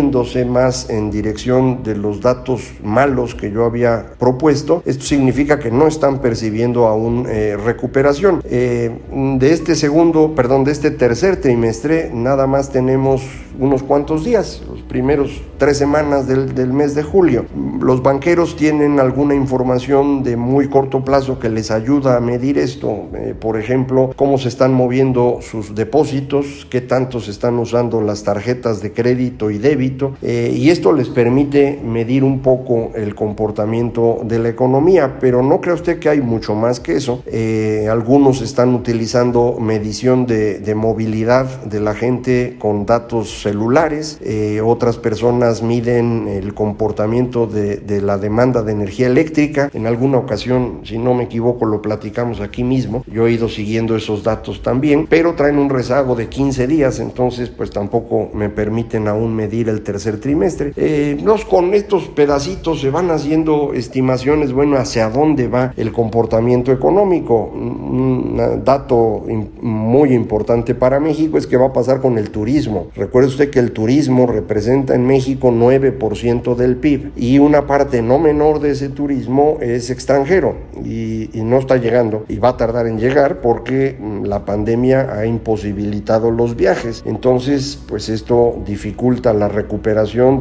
más 0.48 0.90
en 0.90 1.12
dirección 1.12 1.84
de 1.84 1.96
los 1.96 2.22
datos 2.22 2.72
malos 2.84 3.36
que 3.36 3.52
yo 3.52 3.66
había 3.66 4.14
propuesto, 4.18 4.82
esto 4.86 5.04
significa 5.04 5.60
que 5.60 5.72
no 5.72 5.88
están 5.88 6.20
percibiendo 6.20 6.88
aún 6.88 7.26
eh, 7.28 7.58
recuperación. 7.58 8.42
Eh, 8.46 8.92
de 9.38 9.52
este 9.52 9.76
segundo, 9.76 10.34
perdón, 10.36 10.64
de 10.64 10.72
este 10.72 10.92
tercer 10.92 11.42
trimestre, 11.42 12.12
nada 12.14 12.48
más 12.48 12.70
tenemos 12.70 13.22
unos 13.60 13.84
cuantos 13.84 14.24
días, 14.24 14.62
los 14.68 14.82
primeros 14.82 15.42
tres 15.58 15.78
semanas 15.78 16.28
del, 16.28 16.56
del 16.56 16.72
mes 16.74 16.96
de 16.96 17.04
julio. 17.04 17.46
Los 17.82 18.02
banqueros 18.02 18.56
tienen 18.56 19.00
alguna 19.00 19.36
información 19.36 20.24
de 20.24 20.38
muy 20.38 20.70
corto 20.70 21.04
plazo 21.04 21.38
que 21.38 21.50
les 21.50 21.70
ayuda 21.70 22.18
a 22.18 22.20
medir 22.20 22.58
esto. 22.58 23.10
Eh, 23.14 23.36
por 23.40 23.60
ejemplo, 23.60 24.12
cómo 24.16 24.38
se 24.38 24.48
están 24.48 24.74
moviendo 24.74 25.40
sus 25.42 25.76
depósitos, 25.76 26.66
qué 26.70 26.82
tanto 26.82 27.20
se 27.20 27.32
están 27.32 27.60
usando 27.60 28.02
las 28.02 28.24
tarjetas 28.24 28.82
de 28.82 28.94
crédito 28.94 29.52
y 29.52 29.58
débito, 29.58 29.81
eh, 30.22 30.54
y 30.56 30.70
esto 30.70 30.94
les 30.94 31.10
permite 31.10 31.80
medir 31.84 32.24
un 32.24 32.40
poco 32.40 32.92
el 32.96 33.16
comportamiento 33.16 34.22
de 34.24 34.40
la 34.40 34.50
economía, 34.50 35.18
pero 35.20 35.42
no 35.42 35.60
cree 35.60 35.74
usted 35.74 36.00
que 36.00 36.10
hay 36.10 36.22
mucho 36.22 36.54
más 36.54 36.80
que 36.80 36.96
eso. 36.98 37.24
Eh, 37.26 37.88
algunos 37.90 38.42
están 38.42 38.76
utilizando 38.76 39.58
medición 39.60 40.26
de, 40.26 40.72
movilidad 40.76 41.64
de 41.64 41.80
la 41.80 41.94
gente 41.94 42.56
con 42.58 42.86
datos 42.86 43.42
celulares, 43.42 44.20
otras 44.64 44.98
personas 44.98 45.62
miden 45.62 46.28
el 46.30 46.54
comportamiento 46.54 47.46
de, 47.46 47.78
de 47.78 48.02
la 48.02 48.18
demanda 48.18 48.64
de 48.64 48.72
energía 48.72 49.08
eléctrica, 49.08 49.70
en 49.74 49.86
alguna 49.86 50.18
ocasión, 50.18 50.80
si 50.84 50.98
no 50.98 51.14
me 51.14 51.26
equivoco, 51.26 51.66
lo 51.66 51.82
platicamos 51.82 52.40
aquí 52.40 52.64
mismo. 52.64 53.04
Yo 53.12 53.28
he 53.28 53.34
ido 53.34 53.50
siguiendo 53.50 53.96
esos 53.96 54.24
datos 54.24 54.62
también, 54.62 55.08
pero 55.08 55.36
traen 55.36 55.58
un 55.58 55.70
rezago 55.70 56.16
de 56.16 56.30
15 56.30 56.68
días, 56.68 57.00
entonces 57.00 57.50
pues 57.50 57.70
tampoco 57.70 58.30
me 58.34 58.50
permiten 58.50 59.08
aún 59.08 59.36
medir 59.36 59.70
el 59.72 59.82
tercer 59.82 60.20
trimestre. 60.20 60.74
Eh, 60.76 61.18
los, 61.24 61.46
con 61.46 61.74
estos 61.74 62.08
pedacitos 62.10 62.82
se 62.82 62.90
van 62.90 63.10
haciendo 63.12 63.74
estimaciones, 63.74 64.54
bueno, 64.54 64.78
hacia 64.78 65.10
dónde 65.10 65.48
va 65.48 65.74
el 65.78 65.92
comportamiento 65.92 66.72
económico. 66.72 67.52
Un 67.54 68.62
dato 68.64 69.24
muy 69.62 70.14
importante 70.14 70.76
para 70.76 71.00
México 71.00 71.38
es 71.38 71.48
que 71.48 71.58
va 71.58 71.68
a 71.68 71.74
pasar 71.74 72.02
con 72.02 72.18
el 72.18 72.30
turismo. 72.30 72.88
Recuerde 72.96 73.30
usted 73.30 73.50
que 73.50 73.60
el 73.60 73.72
turismo 73.72 74.28
representa 74.28 74.96
en 74.96 75.06
México 75.06 75.52
9% 75.52 76.56
del 76.56 76.76
PIB 76.78 77.12
y 77.16 77.40
una 77.40 77.68
parte 77.68 78.02
no 78.02 78.20
menor 78.20 78.60
de 78.60 78.72
ese 78.72 78.90
turismo 78.90 79.58
es 79.62 79.90
extranjero 79.90 80.56
y, 80.84 81.30
y 81.38 81.44
no 81.44 81.58
está 81.58 81.78
llegando 81.78 82.26
y 82.28 82.38
va 82.38 82.50
a 82.50 82.58
tardar 82.58 82.88
en 82.88 83.00
llegar 83.00 83.42
porque 83.42 83.98
mm, 84.00 84.26
la 84.26 84.46
pandemia 84.46 85.14
ha 85.14 85.26
imposibilitado 85.26 86.32
los 86.32 86.56
viajes. 86.56 87.04
Entonces, 87.06 87.80
pues 87.88 88.10
esto 88.10 88.62
dificulta 88.66 89.34
la 89.34 89.48
recuperación 89.48 89.61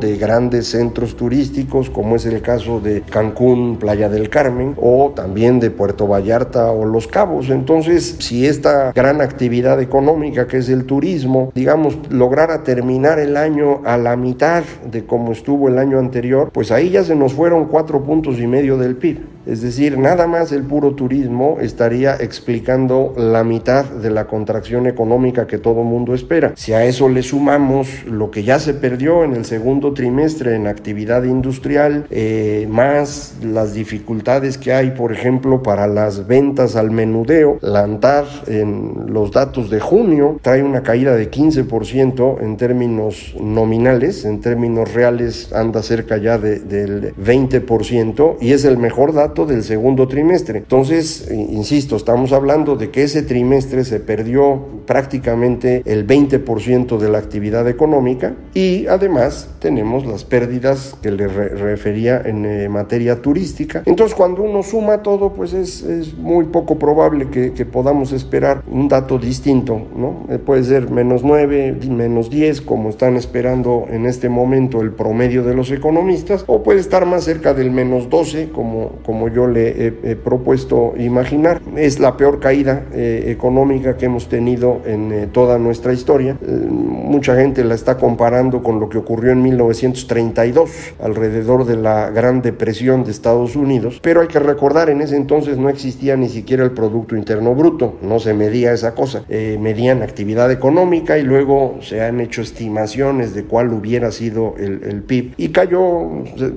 de 0.00 0.16
grandes 0.16 0.68
centros 0.68 1.16
turísticos 1.16 1.90
como 1.90 2.16
es 2.16 2.26
el 2.26 2.40
caso 2.42 2.80
de 2.80 3.02
Cancún, 3.02 3.76
Playa 3.78 4.08
del 4.08 4.28
Carmen 4.28 4.74
o 4.76 5.12
también 5.14 5.60
de 5.60 5.70
Puerto 5.70 6.06
Vallarta 6.06 6.70
o 6.70 6.84
Los 6.84 7.06
Cabos. 7.06 7.50
Entonces, 7.50 8.16
si 8.18 8.46
esta 8.46 8.92
gran 8.92 9.20
actividad 9.20 9.80
económica 9.80 10.46
que 10.46 10.58
es 10.58 10.68
el 10.68 10.84
turismo, 10.84 11.52
digamos, 11.54 11.98
lograra 12.10 12.62
terminar 12.62 13.18
el 13.18 13.36
año 13.36 13.80
a 13.84 13.96
la 13.96 14.16
mitad 14.16 14.64
de 14.90 15.04
como 15.04 15.32
estuvo 15.32 15.68
el 15.68 15.78
año 15.78 15.98
anterior, 15.98 16.50
pues 16.52 16.70
ahí 16.70 16.90
ya 16.90 17.04
se 17.04 17.14
nos 17.14 17.32
fueron 17.32 17.66
cuatro 17.66 18.02
puntos 18.02 18.38
y 18.38 18.46
medio 18.46 18.76
del 18.76 18.96
PIB. 18.96 19.18
Es 19.50 19.62
decir, 19.62 19.98
nada 19.98 20.28
más 20.28 20.52
el 20.52 20.62
puro 20.62 20.94
turismo 20.94 21.58
estaría 21.60 22.14
explicando 22.14 23.12
la 23.16 23.42
mitad 23.42 23.84
de 23.84 24.08
la 24.08 24.28
contracción 24.28 24.86
económica 24.86 25.48
que 25.48 25.58
todo 25.58 25.82
mundo 25.82 26.14
espera. 26.14 26.52
Si 26.54 26.72
a 26.72 26.84
eso 26.84 27.08
le 27.08 27.24
sumamos 27.24 28.04
lo 28.04 28.30
que 28.30 28.44
ya 28.44 28.60
se 28.60 28.74
perdió 28.74 29.24
en 29.24 29.34
el 29.34 29.44
segundo 29.44 29.92
trimestre 29.92 30.54
en 30.54 30.68
actividad 30.68 31.24
industrial, 31.24 32.06
eh, 32.10 32.68
más 32.70 33.38
las 33.42 33.74
dificultades 33.74 34.56
que 34.56 34.72
hay, 34.72 34.92
por 34.92 35.12
ejemplo, 35.12 35.64
para 35.64 35.88
las 35.88 36.28
ventas 36.28 36.76
al 36.76 36.92
menudeo, 36.92 37.58
la 37.60 37.82
ANTAR 37.82 38.26
en 38.46 39.06
los 39.08 39.32
datos 39.32 39.68
de 39.68 39.80
junio 39.80 40.38
trae 40.42 40.62
una 40.62 40.84
caída 40.84 41.16
de 41.16 41.28
15% 41.28 42.40
en 42.40 42.56
términos 42.56 43.34
nominales, 43.40 44.24
en 44.24 44.40
términos 44.40 44.94
reales 44.94 45.52
anda 45.52 45.82
cerca 45.82 46.18
ya 46.18 46.38
del 46.38 47.16
20% 47.16 48.36
y 48.40 48.52
es 48.52 48.64
el 48.64 48.78
mejor 48.78 49.12
dato 49.12 49.39
del 49.46 49.62
segundo 49.64 50.08
trimestre. 50.08 50.58
Entonces, 50.58 51.30
insisto, 51.30 51.96
estamos 51.96 52.32
hablando 52.32 52.76
de 52.76 52.90
que 52.90 53.02
ese 53.02 53.22
trimestre 53.22 53.84
se 53.84 54.00
perdió 54.00 54.80
prácticamente 54.86 55.82
el 55.84 56.06
20% 56.06 56.98
de 56.98 57.08
la 57.08 57.18
actividad 57.18 57.68
económica 57.68 58.34
y 58.54 58.86
además 58.86 59.48
tenemos 59.60 60.06
las 60.06 60.24
pérdidas 60.24 60.96
que 61.02 61.10
le 61.10 61.28
refería 61.28 62.20
en 62.24 62.44
eh, 62.44 62.68
materia 62.68 63.22
turística. 63.22 63.82
Entonces, 63.86 64.16
cuando 64.16 64.42
uno 64.42 64.62
suma 64.62 65.02
todo, 65.02 65.32
pues 65.32 65.52
es, 65.52 65.82
es 65.82 66.16
muy 66.16 66.46
poco 66.46 66.78
probable 66.78 67.28
que, 67.30 67.52
que, 67.52 67.64
podamos 67.64 68.12
esperar 68.12 68.62
un 68.68 68.88
dato 68.88 69.18
distinto, 69.18 69.80
¿no? 69.96 70.26
Eh, 70.28 70.38
puede 70.38 70.64
ser 70.64 70.90
menos 70.90 71.22
9, 71.22 71.78
menos 71.88 72.30
10, 72.30 72.60
como 72.62 72.88
están 72.88 73.16
esperando 73.16 73.86
en 73.90 74.06
este 74.06 74.28
momento 74.28 74.80
el 74.80 74.92
promedio 74.92 75.44
de 75.44 75.54
los 75.54 75.70
economistas, 75.70 76.44
o 76.46 76.62
puede 76.62 76.80
estar 76.80 77.06
más 77.06 77.24
cerca 77.24 77.54
del 77.54 77.70
menos 77.70 78.10
12, 78.10 78.50
como, 78.50 78.92
como 79.04 79.19
como 79.20 79.34
yo 79.34 79.46
le 79.46 79.86
he, 79.86 80.16
propuesto 80.16 80.94
imaginar. 80.96 81.60
Es 81.76 82.00
la 82.00 82.16
peor 82.16 82.40
caída 82.40 82.84
eh, 82.94 83.24
económica 83.26 83.98
que 83.98 84.06
hemos 84.06 84.30
tenido 84.30 84.80
en 84.86 85.12
eh, 85.12 85.28
toda 85.30 85.58
nuestra 85.58 85.92
historia. 85.92 86.38
Eh, 86.40 86.46
mucha 86.46 87.36
gente 87.36 87.62
la 87.62 87.74
está 87.74 87.98
comparando 87.98 88.62
con 88.62 88.80
lo 88.80 88.88
que 88.88 88.96
ocurrió 88.96 89.32
en 89.32 89.42
1932, 89.42 90.70
alrededor 91.02 91.66
de 91.66 91.76
la 91.76 92.08
Gran 92.08 92.40
Depresión 92.40 93.04
de 93.04 93.10
Estados 93.10 93.56
Unidos, 93.56 94.00
pero 94.02 94.22
hay 94.22 94.28
que 94.28 94.38
recordar, 94.38 94.88
en 94.88 95.02
ese 95.02 95.16
entonces 95.16 95.58
no 95.58 95.68
existía 95.68 96.16
ni 96.16 96.30
siquiera 96.30 96.64
el 96.64 96.70
Producto 96.70 97.14
Interno 97.14 97.54
Bruto, 97.54 97.98
no 98.00 98.20
se 98.20 98.32
medía 98.32 98.72
esa 98.72 98.94
cosa, 98.94 99.24
medían 99.28 100.02
actividad 100.02 100.50
económica 100.50 101.18
y 101.18 101.24
luego 101.24 101.78
se 101.82 102.00
han 102.00 102.20
hecho 102.20 102.40
estimaciones 102.40 103.34
de 103.34 103.44
cuál 103.44 103.72
hubiera 103.74 104.10
sido 104.12 104.54
el, 104.58 104.82
el 104.84 105.02
PIB 105.02 105.34
y 105.36 105.48
cayó 105.50 105.80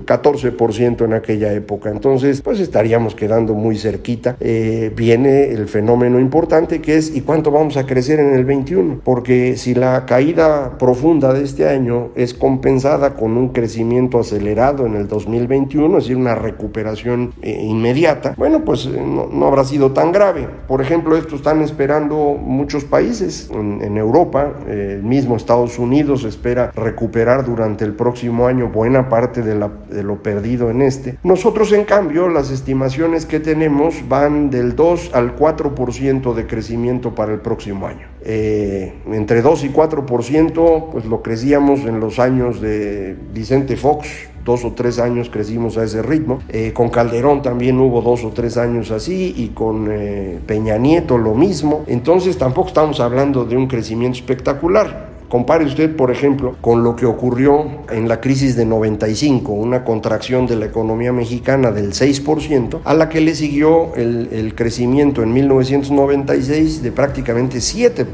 14% 0.06 1.04
en 1.04 1.14
aquella 1.14 1.52
época. 1.52 1.90
Entonces, 1.90 2.42
pues 2.42 2.53
pues 2.54 2.62
estaríamos 2.62 3.16
quedando 3.16 3.56
muy 3.56 3.80
cerquita. 3.80 4.38
Eh, 4.40 4.94
viene 4.96 5.46
el 5.46 5.68
fenómeno 5.68 6.20
importante 6.20 6.82
que 6.82 6.98
es 6.98 7.16
¿y 7.16 7.22
cuánto 7.22 7.50
vamos 7.50 7.78
a 7.78 7.88
crecer 7.88 8.20
en 8.20 8.36
el 8.36 8.46
21? 8.46 9.00
Porque 9.04 9.58
si 9.58 9.74
la 9.74 10.06
caída 10.06 10.78
profunda 10.78 11.34
de 11.34 11.44
este 11.44 11.68
año 11.68 12.10
es 12.14 12.36
compensada 12.36 13.16
con 13.16 13.38
un 13.38 13.50
crecimiento 13.50 14.20
acelerado 14.20 14.86
en 14.86 14.94
el 14.94 15.08
2021, 15.08 15.98
es 15.98 16.04
decir, 16.04 16.16
una 16.16 16.36
recuperación 16.36 17.34
eh, 17.42 17.60
inmediata, 17.60 18.36
bueno, 18.38 18.64
pues 18.64 18.86
eh, 18.86 19.02
no, 19.04 19.48
habrá 19.48 19.64
sido 19.64 19.92
tan 19.92 20.12
grave. 20.12 20.48
Por 20.68 20.80
ejemplo, 20.80 21.18
esto 21.18 21.36
están 21.36 21.64
esperando 21.64 22.38
muchos 22.40 22.84
países 22.84 23.50
en, 23.52 23.98
Europa, 23.98 24.54
el 24.68 25.02
mismo 25.02 25.38
Estados 25.38 25.80
Unidos 25.80 26.24
espera 26.24 26.72
recuperar 26.76 27.46
durante 27.46 27.84
el 27.84 27.94
próximo 27.94 28.46
año 28.46 28.70
buena 28.70 29.10
parte 29.10 29.42
de, 29.42 29.56
la, 29.56 29.72
de 29.90 30.04
lo 30.04 30.22
perdido 30.22 30.70
en 30.70 30.84
este. 30.84 31.18
Nosotros, 31.24 31.72
en 31.72 31.86
cambio, 31.86 32.30
la 32.30 32.43
las 32.44 32.52
estimaciones 32.52 33.26
que 33.26 33.40
tenemos 33.40 34.10
van 34.10 34.50
del 34.50 34.76
2 34.76 35.12
al 35.14 35.38
4% 35.38 36.34
de 36.34 36.46
crecimiento 36.46 37.16
para 37.16 37.32
el 37.34 37.40
próximo 37.40 37.88
año. 37.88 38.06
Eh, 38.22 38.96
entre 39.14 39.42
2 39.42 39.64
y 39.64 39.70
4%, 39.70 40.90
pues 40.92 41.06
lo 41.06 41.22
crecíamos 41.22 41.86
en 41.86 42.02
los 42.02 42.20
años 42.20 42.60
de 42.60 43.16
Vicente 43.34 43.78
Fox, 43.78 44.10
dos 44.44 44.66
o 44.66 44.74
tres 44.74 45.00
años 45.00 45.30
crecimos 45.30 45.78
a 45.78 45.86
ese 45.86 46.02
ritmo. 46.02 46.40
Eh, 46.50 46.74
con 46.74 46.90
Calderón 46.90 47.42
también 47.42 47.80
hubo 47.80 48.02
dos 48.02 48.26
o 48.26 48.32
tres 48.32 48.58
años 48.58 48.92
así 48.92 49.34
y 49.38 49.50
con 49.54 49.88
eh, 49.90 50.38
Peña 50.46 50.78
Nieto 50.78 51.18
lo 51.18 51.36
mismo. 51.36 51.86
Entonces 51.88 52.38
tampoco 52.38 52.68
estamos 52.68 53.00
hablando 53.00 53.46
de 53.46 53.56
un 53.56 53.68
crecimiento 53.68 54.18
espectacular. 54.18 55.13
Compare 55.34 55.66
usted, 55.66 55.96
por 55.96 56.12
ejemplo, 56.12 56.56
con 56.62 56.84
lo 56.84 56.96
que 56.96 57.08
ocurrió 57.08 57.66
en 57.90 58.08
la 58.08 58.22
crisis 58.22 58.56
de 58.56 58.68
95, 58.68 59.52
una 59.52 59.84
contracción 59.84 60.46
de 60.46 60.56
la 60.56 60.68
economía 60.68 61.12
mexicana 61.12 61.72
del 61.72 61.94
6%, 61.94 62.82
a 62.84 62.94
la 62.94 63.10
que 63.10 63.20
le 63.20 63.34
siguió 63.34 63.96
el, 63.96 64.30
el 64.32 64.54
crecimiento 64.54 65.24
en 65.24 65.34
1996 65.34 66.84
de 66.84 66.92
prácticamente 66.92 67.58
7%. 67.58 68.06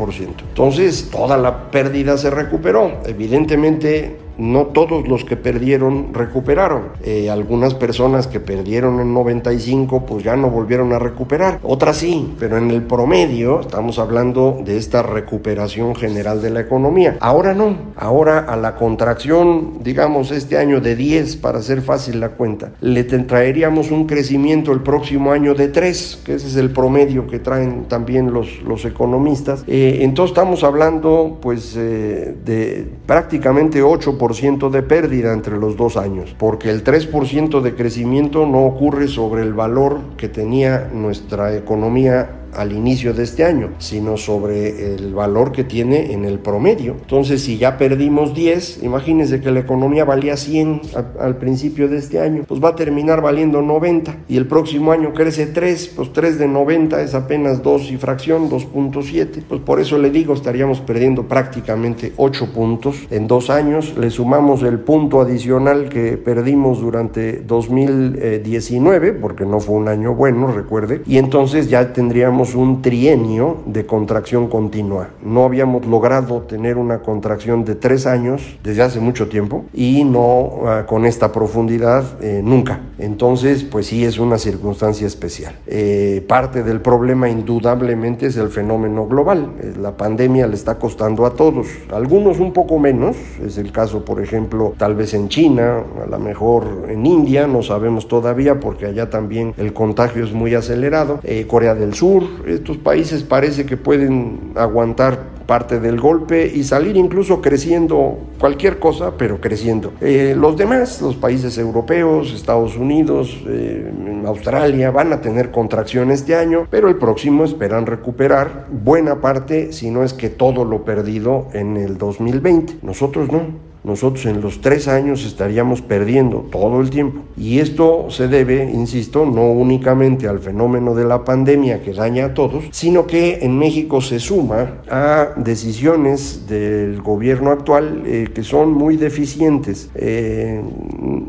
Entonces, 0.48 1.10
toda 1.12 1.38
la 1.38 1.70
pérdida 1.72 2.18
se 2.18 2.30
recuperó. 2.30 3.02
Evidentemente, 3.06 4.16
no 4.40 4.68
todos 4.68 5.08
los 5.08 5.26
que 5.26 5.38
perdieron 5.38 6.14
recuperaron. 6.14 6.90
Eh, 7.04 7.30
algunas 7.30 7.74
personas 7.76 8.28
que 8.28 8.40
perdieron 8.40 9.00
en 9.00 9.14
95 9.14 10.06
pues 10.06 10.24
ya 10.24 10.36
no 10.36 10.50
volvieron 10.50 10.94
a 10.94 11.00
recuperar. 11.00 11.60
Otras 11.64 11.98
sí, 11.98 12.34
pero 12.40 12.58
en 12.58 12.72
el 12.72 12.84
promedio 12.84 13.60
estamos 13.60 14.00
hablando 14.00 14.60
de 14.64 14.78
esta 14.78 15.04
recuperación 15.04 15.96
general 15.96 16.42
de 16.42 16.50
la 16.50 16.62
economía. 16.62 17.18
Ahora 17.20 17.54
no, 17.54 17.76
ahora 17.96 18.40
a 18.40 18.56
la 18.56 18.76
contracción, 18.76 19.80
digamos, 19.84 20.32
este 20.32 20.58
año 20.58 20.82
de 20.82 20.96
10, 20.96 21.38
para 21.38 21.60
hacer 21.60 21.82
fácil 21.82 22.20
la 22.20 22.30
cuenta, 22.30 22.72
le 22.82 23.04
traeríamos 23.04 23.92
un 23.92 24.06
crecimiento 24.06 24.72
el 24.72 24.82
próximo 24.82 25.32
año 25.32 25.54
de 25.56 25.68
3, 25.68 26.22
que 26.26 26.36
ese 26.36 26.48
es 26.48 26.56
el 26.56 26.72
promedio 26.72 27.28
que 27.28 27.40
traen 27.40 27.86
también 27.86 28.32
los, 28.34 28.50
economistas. 28.86 29.66
Eh, 29.68 30.00
entonces 30.02 30.32
estamos 30.32 30.64
hablando 30.64 31.38
pues 31.42 31.76
eh, 31.78 32.34
de 32.46 32.88
prácticamente 33.06 33.84
8% 33.84 34.29
de 34.70 34.84
pérdida 34.84 35.34
entre 35.34 35.58
los 35.58 35.76
dos 35.76 35.98
años, 35.98 36.36
porque 36.38 36.70
el 36.70 36.84
3% 36.84 37.62
de 37.62 37.76
crecimiento 37.76 38.46
no 38.46 38.64
ocurre 38.64 39.08
sobre 39.08 39.42
el 39.42 39.54
valor 39.54 40.00
que 40.18 40.30
tenía 40.30 40.90
nuestra 40.94 41.56
economía 41.56 42.39
al 42.56 42.72
inicio 42.74 43.14
de 43.14 43.24
este 43.24 43.44
año, 43.44 43.70
sino 43.80 44.18
sobre 44.18 44.96
el 44.96 45.14
valor 45.14 45.52
que 45.52 45.64
tiene 45.64 46.14
en 46.14 46.26
el 46.26 46.40
promedio. 46.40 46.96
Entonces, 47.02 47.42
si 47.42 47.58
ya 47.58 47.78
perdimos 47.78 48.34
10, 48.34 48.84
imagínense 48.84 49.42
que 49.42 49.52
la 49.52 49.60
economía 49.60 50.06
valía 50.06 50.38
100 50.38 50.82
al 51.20 51.38
principio 51.38 51.88
de 51.88 51.98
este 51.98 52.20
año, 52.20 52.44
pues 52.48 52.64
va 52.64 52.70
a 52.70 52.76
terminar 52.76 53.22
valiendo 53.22 53.62
90 53.62 54.18
y 54.28 54.38
el 54.38 54.48
próximo 54.48 54.92
año 54.92 55.14
crece 55.14 55.48
3, 55.48 55.94
pues 55.96 56.14
3 56.14 56.40
de 56.40 56.48
90 56.48 57.02
es 57.02 57.14
apenas 57.14 57.62
2 57.64 57.92
y 57.92 57.98
fracción, 57.98 58.50
2.7, 58.50 59.44
pues 59.48 59.62
por 59.62 59.80
eso 59.80 59.98
le 59.98 60.10
digo, 60.10 60.34
estaríamos 60.34 60.80
perdiendo 60.82 61.28
prácticamente 61.28 62.14
8 62.18 62.54
puntos 62.54 63.08
en 63.10 63.28
dos 63.28 63.50
años, 63.50 63.96
le 63.98 64.10
sumamos 64.10 64.64
el 64.64 64.80
punto 64.80 65.22
adicional 65.22 65.90
que 65.90 66.18
perdimos 66.18 66.82
durante 66.82 67.42
2019, 67.42 69.14
porque 69.14 69.46
no 69.46 69.60
fue 69.60 69.76
un 69.76 69.88
año 69.88 70.16
bueno, 70.16 70.48
recuerde, 70.52 71.02
y 71.06 71.18
entonces 71.18 71.70
ya 71.70 71.94
tendríamos 71.94 72.39
un 72.40 72.82
trienio 72.82 73.58
de 73.66 73.86
contracción 73.86 74.48
continua. 74.48 75.10
No 75.22 75.44
habíamos 75.44 75.86
logrado 75.86 76.42
tener 76.44 76.78
una 76.78 77.00
contracción 77.00 77.66
de 77.66 77.76
tres 77.76 78.06
años 78.06 78.58
desde 78.64 78.82
hace 78.82 79.00
mucho 79.02 79.28
tiempo 79.28 79.66
y 79.74 80.06
no 80.06 80.62
ah, 80.66 80.86
con 80.88 81.06
esta 81.06 81.32
profundidad 81.34 82.06
eh, 82.22 82.42
nunca. 82.44 82.80
Entonces, 82.98 83.64
pues 83.64 83.88
sí 83.88 84.06
es 84.06 84.20
una 84.20 84.38
circunstancia 84.38 85.06
especial. 85.06 85.54
Eh, 85.68 86.24
parte 86.28 86.64
del 86.64 86.80
problema 86.80 87.30
indudablemente 87.30 88.28
es 88.28 88.38
el 88.38 88.50
fenómeno 88.50 89.06
global. 89.06 89.52
Eh, 89.62 89.74
la 89.80 89.98
pandemia 89.98 90.48
le 90.48 90.56
está 90.56 90.80
costando 90.80 91.26
a 91.26 91.34
todos, 91.34 91.68
algunos 91.92 92.40
un 92.40 92.54
poco 92.54 92.80
menos, 92.80 93.18
es 93.46 93.58
el 93.58 93.72
caso 93.74 94.06
por 94.06 94.22
ejemplo 94.22 94.74
tal 94.78 94.96
vez 94.96 95.14
en 95.14 95.28
China, 95.28 95.84
a 96.02 96.08
lo 96.08 96.20
mejor 96.20 96.86
en 96.88 97.06
India, 97.06 97.48
no 97.48 97.64
sabemos 97.64 98.08
todavía 98.08 98.62
porque 98.62 98.86
allá 98.86 99.10
también 99.10 99.54
el 99.58 99.74
contagio 99.74 100.24
es 100.24 100.32
muy 100.32 100.56
acelerado, 100.56 101.20
Corea 101.48 101.76
del 101.76 101.94
Sur, 101.94 102.24
estos 102.48 102.78
países 102.78 103.24
parece 103.24 103.66
que 103.66 103.78
pueden 103.78 104.54
aguantar 104.56 105.40
parte 105.50 105.80
del 105.80 106.00
golpe 106.00 106.46
y 106.46 106.64
salir 106.64 106.96
incluso 106.96 107.42
creciendo 107.42 108.20
cualquier 108.40 108.78
cosa, 108.78 109.14
pero 109.18 109.42
creciendo. 109.42 109.94
Eh, 110.00 110.36
los 110.38 110.56
demás, 110.56 111.02
los 111.02 111.16
países 111.16 111.58
europeos, 111.58 112.32
Estados 112.32 112.78
Unidos, 112.78 113.36
eh, 113.48 113.92
Australia, 114.28 114.92
van 114.92 115.12
a 115.12 115.22
tener 115.22 115.50
contracción 115.50 116.12
este 116.12 116.36
año, 116.36 116.68
pero 116.70 116.88
el 116.88 116.98
próximo 116.98 117.46
esperan 117.46 117.88
recuperar 117.88 118.68
buena 118.72 119.22
parte, 119.22 119.74
si 119.74 119.90
no 119.90 120.04
es 120.04 120.14
que 120.14 120.30
todo 120.30 120.66
lo 120.66 120.86
perdido 120.86 121.48
en 121.54 121.78
el 121.78 121.98
2020. 121.98 122.78
Nosotros 122.84 123.32
no 123.32 123.69
nosotros 123.84 124.26
en 124.26 124.42
los 124.42 124.62
tres 124.62 124.88
años 124.88 125.26
estaríamos 125.26 125.82
perdiendo 125.82 126.46
todo 126.52 126.82
el 126.82 126.90
tiempo. 126.90 127.22
Y 127.38 127.60
esto 127.60 128.08
se 128.10 128.28
debe, 128.28 128.70
insisto, 128.72 129.26
no 129.26 129.52
únicamente 129.52 130.28
al 130.28 130.40
fenómeno 130.40 130.96
de 130.96 131.06
la 131.06 131.24
pandemia 131.24 131.82
que 131.82 131.94
daña 131.94 132.26
a 132.26 132.34
todos, 132.34 132.66
sino 132.72 133.08
que 133.08 133.40
en 133.42 133.58
México 133.58 134.02
se 134.02 134.20
suma 134.20 134.82
a 134.90 135.30
decisiones 135.38 136.48
del 136.48 137.02
gobierno 137.02 137.52
actual 137.52 138.04
eh, 138.06 138.30
que 138.34 138.44
son 138.44 138.74
muy 138.74 138.98
deficientes. 138.98 139.90
Eh, 139.96 140.62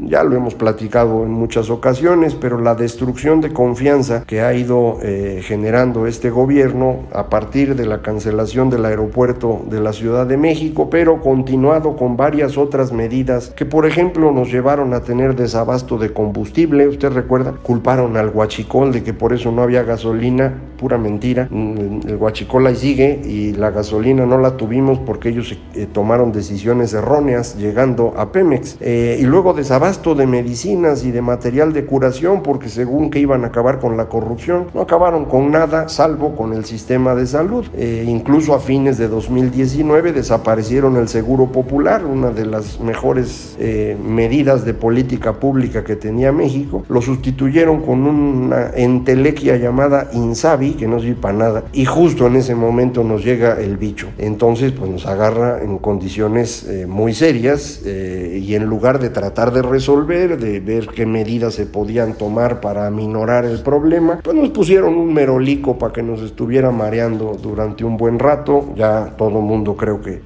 ya 0.06 0.24
lo 0.24 0.36
hemos 0.36 0.54
platicado 0.54 1.24
en 1.24 1.30
muchas 1.30 1.70
ocasiones, 1.70 2.34
pero 2.34 2.60
la 2.60 2.74
destrucción 2.74 3.40
de 3.40 3.52
confianza 3.52 4.24
que 4.26 4.40
ha 4.40 4.52
ido 4.54 4.98
eh, 5.02 5.40
generando 5.44 6.06
este 6.06 6.30
gobierno 6.30 7.04
a 7.12 7.28
partir 7.28 7.76
de 7.76 7.86
la 7.86 8.02
cancelación 8.02 8.70
del 8.70 8.84
aeropuerto 8.84 9.64
de 9.70 9.80
la 9.80 9.92
Ciudad 9.92 10.26
de 10.26 10.36
México, 10.36 10.90
pero 10.90 11.20
continuado 11.20 11.96
con 11.96 12.16
varias 12.16 12.39
otras 12.56 12.92
medidas 12.92 13.50
que, 13.50 13.66
por 13.66 13.86
ejemplo, 13.86 14.32
nos 14.32 14.50
llevaron 14.50 14.94
a 14.94 15.00
tener 15.00 15.36
desabasto 15.36 15.98
de 15.98 16.12
combustible. 16.12 16.88
Usted 16.88 17.10
recuerda, 17.12 17.52
culparon 17.62 18.16
al 18.16 18.30
huachicol 18.30 18.92
de 18.92 19.02
que 19.02 19.12
por 19.12 19.32
eso 19.32 19.52
no 19.52 19.62
había 19.62 19.82
gasolina, 19.82 20.54
pura 20.78 20.98
mentira. 20.98 21.48
El 21.50 22.16
huachicol 22.16 22.66
ahí 22.66 22.76
sigue 22.76 23.20
y 23.24 23.52
la 23.52 23.70
gasolina 23.70 24.26
no 24.26 24.38
la 24.38 24.56
tuvimos 24.56 24.98
porque 24.98 25.28
ellos 25.28 25.56
eh, 25.74 25.86
tomaron 25.92 26.32
decisiones 26.32 26.94
erróneas 26.94 27.56
llegando 27.56 28.14
a 28.16 28.32
Pemex. 28.32 28.78
Eh, 28.80 29.18
y 29.20 29.24
luego 29.24 29.52
desabasto 29.52 30.14
de 30.14 30.26
medicinas 30.26 31.04
y 31.04 31.10
de 31.10 31.22
material 31.22 31.72
de 31.72 31.84
curación 31.84 32.42
porque 32.42 32.68
según 32.68 33.10
que 33.10 33.18
iban 33.18 33.44
a 33.44 33.48
acabar 33.48 33.78
con 33.78 33.96
la 33.96 34.08
corrupción, 34.08 34.66
no 34.74 34.80
acabaron 34.80 35.26
con 35.26 35.50
nada 35.50 35.88
salvo 35.88 36.34
con 36.36 36.52
el 36.52 36.64
sistema 36.64 37.14
de 37.14 37.26
salud. 37.26 37.66
Eh, 37.74 38.04
incluso 38.06 38.54
a 38.54 38.60
fines 38.60 38.98
de 38.98 39.08
2019 39.08 40.12
desaparecieron 40.12 40.96
el 40.96 41.08
seguro 41.08 41.46
popular, 41.46 42.04
una 42.04 42.29
de 42.34 42.46
las 42.46 42.80
mejores 42.80 43.56
eh, 43.58 43.96
medidas 44.02 44.64
de 44.64 44.74
política 44.74 45.34
pública 45.34 45.84
que 45.84 45.96
tenía 45.96 46.32
México, 46.32 46.84
lo 46.88 47.02
sustituyeron 47.02 47.82
con 47.82 48.06
una 48.06 48.70
entelequia 48.74 49.56
llamada 49.56 50.08
Insabi, 50.12 50.72
que 50.72 50.86
no 50.86 51.00
sirve 51.00 51.16
para 51.20 51.36
nada, 51.36 51.64
y 51.72 51.84
justo 51.84 52.26
en 52.26 52.36
ese 52.36 52.54
momento 52.54 53.02
nos 53.04 53.24
llega 53.24 53.60
el 53.60 53.76
bicho. 53.76 54.08
Entonces, 54.18 54.72
pues 54.72 54.90
nos 54.90 55.06
agarra 55.06 55.62
en 55.62 55.78
condiciones 55.78 56.64
eh, 56.68 56.86
muy 56.86 57.14
serias 57.14 57.82
eh, 57.84 58.40
y 58.42 58.54
en 58.54 58.64
lugar 58.64 58.98
de 58.98 59.10
tratar 59.10 59.52
de 59.52 59.62
resolver, 59.62 60.38
de 60.38 60.60
ver 60.60 60.88
qué 60.88 61.06
medidas 61.06 61.54
se 61.54 61.66
podían 61.66 62.14
tomar 62.14 62.60
para 62.60 62.86
aminorar 62.86 63.44
el 63.44 63.60
problema, 63.62 64.20
pues 64.22 64.36
nos 64.36 64.50
pusieron 64.50 64.94
un 64.94 65.12
merolico 65.12 65.78
para 65.78 65.92
que 65.92 66.02
nos 66.02 66.22
estuviera 66.22 66.70
mareando 66.70 67.36
durante 67.40 67.84
un 67.84 67.96
buen 67.96 68.18
rato. 68.18 68.72
Ya 68.76 69.14
todo 69.16 69.40
mundo 69.40 69.76
creo 69.76 70.00
que 70.00 70.20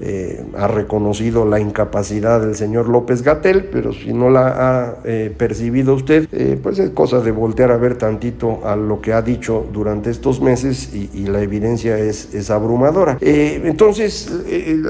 ha 0.57 0.69
reconocido 0.69 1.45
la 1.45 1.61
incapacidad 1.61 1.94
capacidad 1.95 2.41
del 2.41 2.57
señor 2.57 2.89
López 2.89 3.23
Gatel, 3.23 3.69
pero 3.71 3.93
si 3.93 4.13
no 4.13 4.29
la 4.29 4.49
ha 4.49 4.97
eh, 5.05 5.33
percibido 5.37 5.95
usted, 5.95 6.27
eh, 6.33 6.59
pues 6.61 6.81
es 6.81 6.91
cosa 6.91 7.21
de 7.21 7.31
voltear 7.31 7.71
a 7.71 7.77
ver 7.77 7.97
tantito 7.97 8.67
a 8.67 8.75
lo 8.75 9.01
que 9.01 9.13
ha 9.13 9.23
dicho 9.23 9.65
durante 9.73 10.11
estos 10.11 10.41
meses 10.41 10.93
y, 10.93 11.25
la 11.25 11.41
evidencia 11.41 11.97
es, 11.97 12.51
abrumadora. 12.51 13.17
Eh, 13.21 13.63
entonces, 13.65 14.31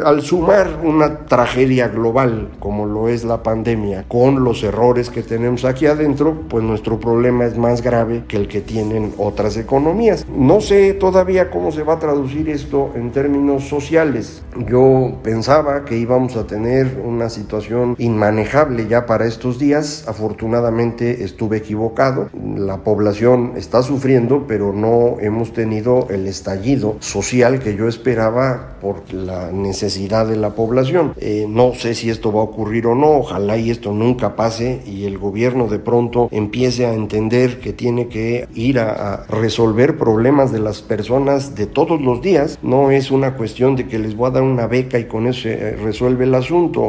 al 0.05 0.23
sumar 0.23 0.81
una 0.83 1.27
tragedia 1.27 1.89
global 1.89 2.49
como 2.59 2.87
lo 2.87 3.09
es 3.09 3.23
la 3.23 3.43
pandemia 3.43 4.05
con 4.09 4.43
los 4.43 4.65
errores 4.65 5.11
que 5.11 5.23
tenemos 5.23 5.65
aquí 5.67 5.87
adentro, 5.87 6.35
pues 6.49 6.65
nuestro 6.65 6.99
problema 6.99 7.45
es 7.45 7.59
más 7.59 7.83
grave 7.83 8.25
que 8.27 8.39
el 8.39 8.49
que 8.49 8.63
tienen 8.63 9.13
otras 9.19 9.59
economías. 9.59 10.27
No 10.35 10.61
sé 10.61 10.95
todavía 10.95 11.51
cómo 11.51 11.71
se 11.71 11.83
va 11.83 11.95
a 11.95 11.99
traducir 11.99 12.49
esto 12.49 12.93
en 12.95 13.13
términos 13.13 13.65
sociales. 13.65 14.43
Yo 14.69 15.19
pensaba 15.23 15.85
que 15.85 15.99
íbamos 15.99 16.37
a 16.37 16.47
tener 16.47 16.94
una 16.97 17.29
situación 17.29 17.97
inmanejable 17.99 18.87
ya 18.89 19.07
para 19.07 19.27
estos 19.27 19.59
días. 19.59 20.05
Afortunadamente 20.07 21.25
estuve 21.25 21.59
equivocado. 21.59 22.31
La 22.57 22.79
población 22.79 23.53
está 23.57 23.83
sufriendo, 23.83 24.45
pero 24.47 24.73
no 24.73 25.17
hemos 25.21 25.53
tenido 25.53 26.07
el 26.11 26.27
estallido 26.27 26.97
social 27.01 27.59
que 27.59 27.77
yo 27.77 27.89
esperaba 27.89 28.77
por 28.81 29.13
la 29.13 29.51
necesidad 29.51 30.27
de 30.27 30.37
la 30.37 30.51
población. 30.51 31.15
Eh, 31.19 31.47
no 31.49 31.75
sé 31.75 31.95
si 31.95 32.11
esto 32.11 32.33
va 32.33 32.41
a 32.41 32.45
ocurrir 32.45 32.87
o 32.87 32.95
no. 32.95 33.19
Ojalá 33.19 33.57
y 33.57 33.71
esto 33.71 33.93
nunca 33.93 34.37
pase 34.37 34.83
y 34.87 35.05
el 35.05 35.19
gobierno 35.19 35.69
de 35.69 35.79
pronto 35.79 36.29
empiece 36.31 36.87
a 36.87 36.95
entender 36.95 37.61
que 37.61 37.73
tiene 37.73 38.09
que 38.09 38.49
ir 38.55 38.79
a, 38.79 39.25
resolver 39.29 39.97
problemas 39.97 40.53
de 40.53 40.59
las 40.59 40.83
personas 40.83 41.55
de 41.55 41.67
todos 41.67 42.01
los 42.01 42.23
días. 42.23 42.59
No 42.63 42.91
es 42.91 43.11
una 43.11 43.35
cuestión 43.35 43.77
de 43.77 43.87
que 43.87 43.99
les 43.99 44.17
voy 44.17 44.29
a 44.29 44.33
dar 44.33 44.43
una 44.43 44.67
beca 44.67 44.99
y 44.99 45.05
con 45.05 45.27
eso 45.27 45.43
se 45.43 45.77
resuelve 45.77 46.25
el 46.25 46.35
asunto 46.35 46.84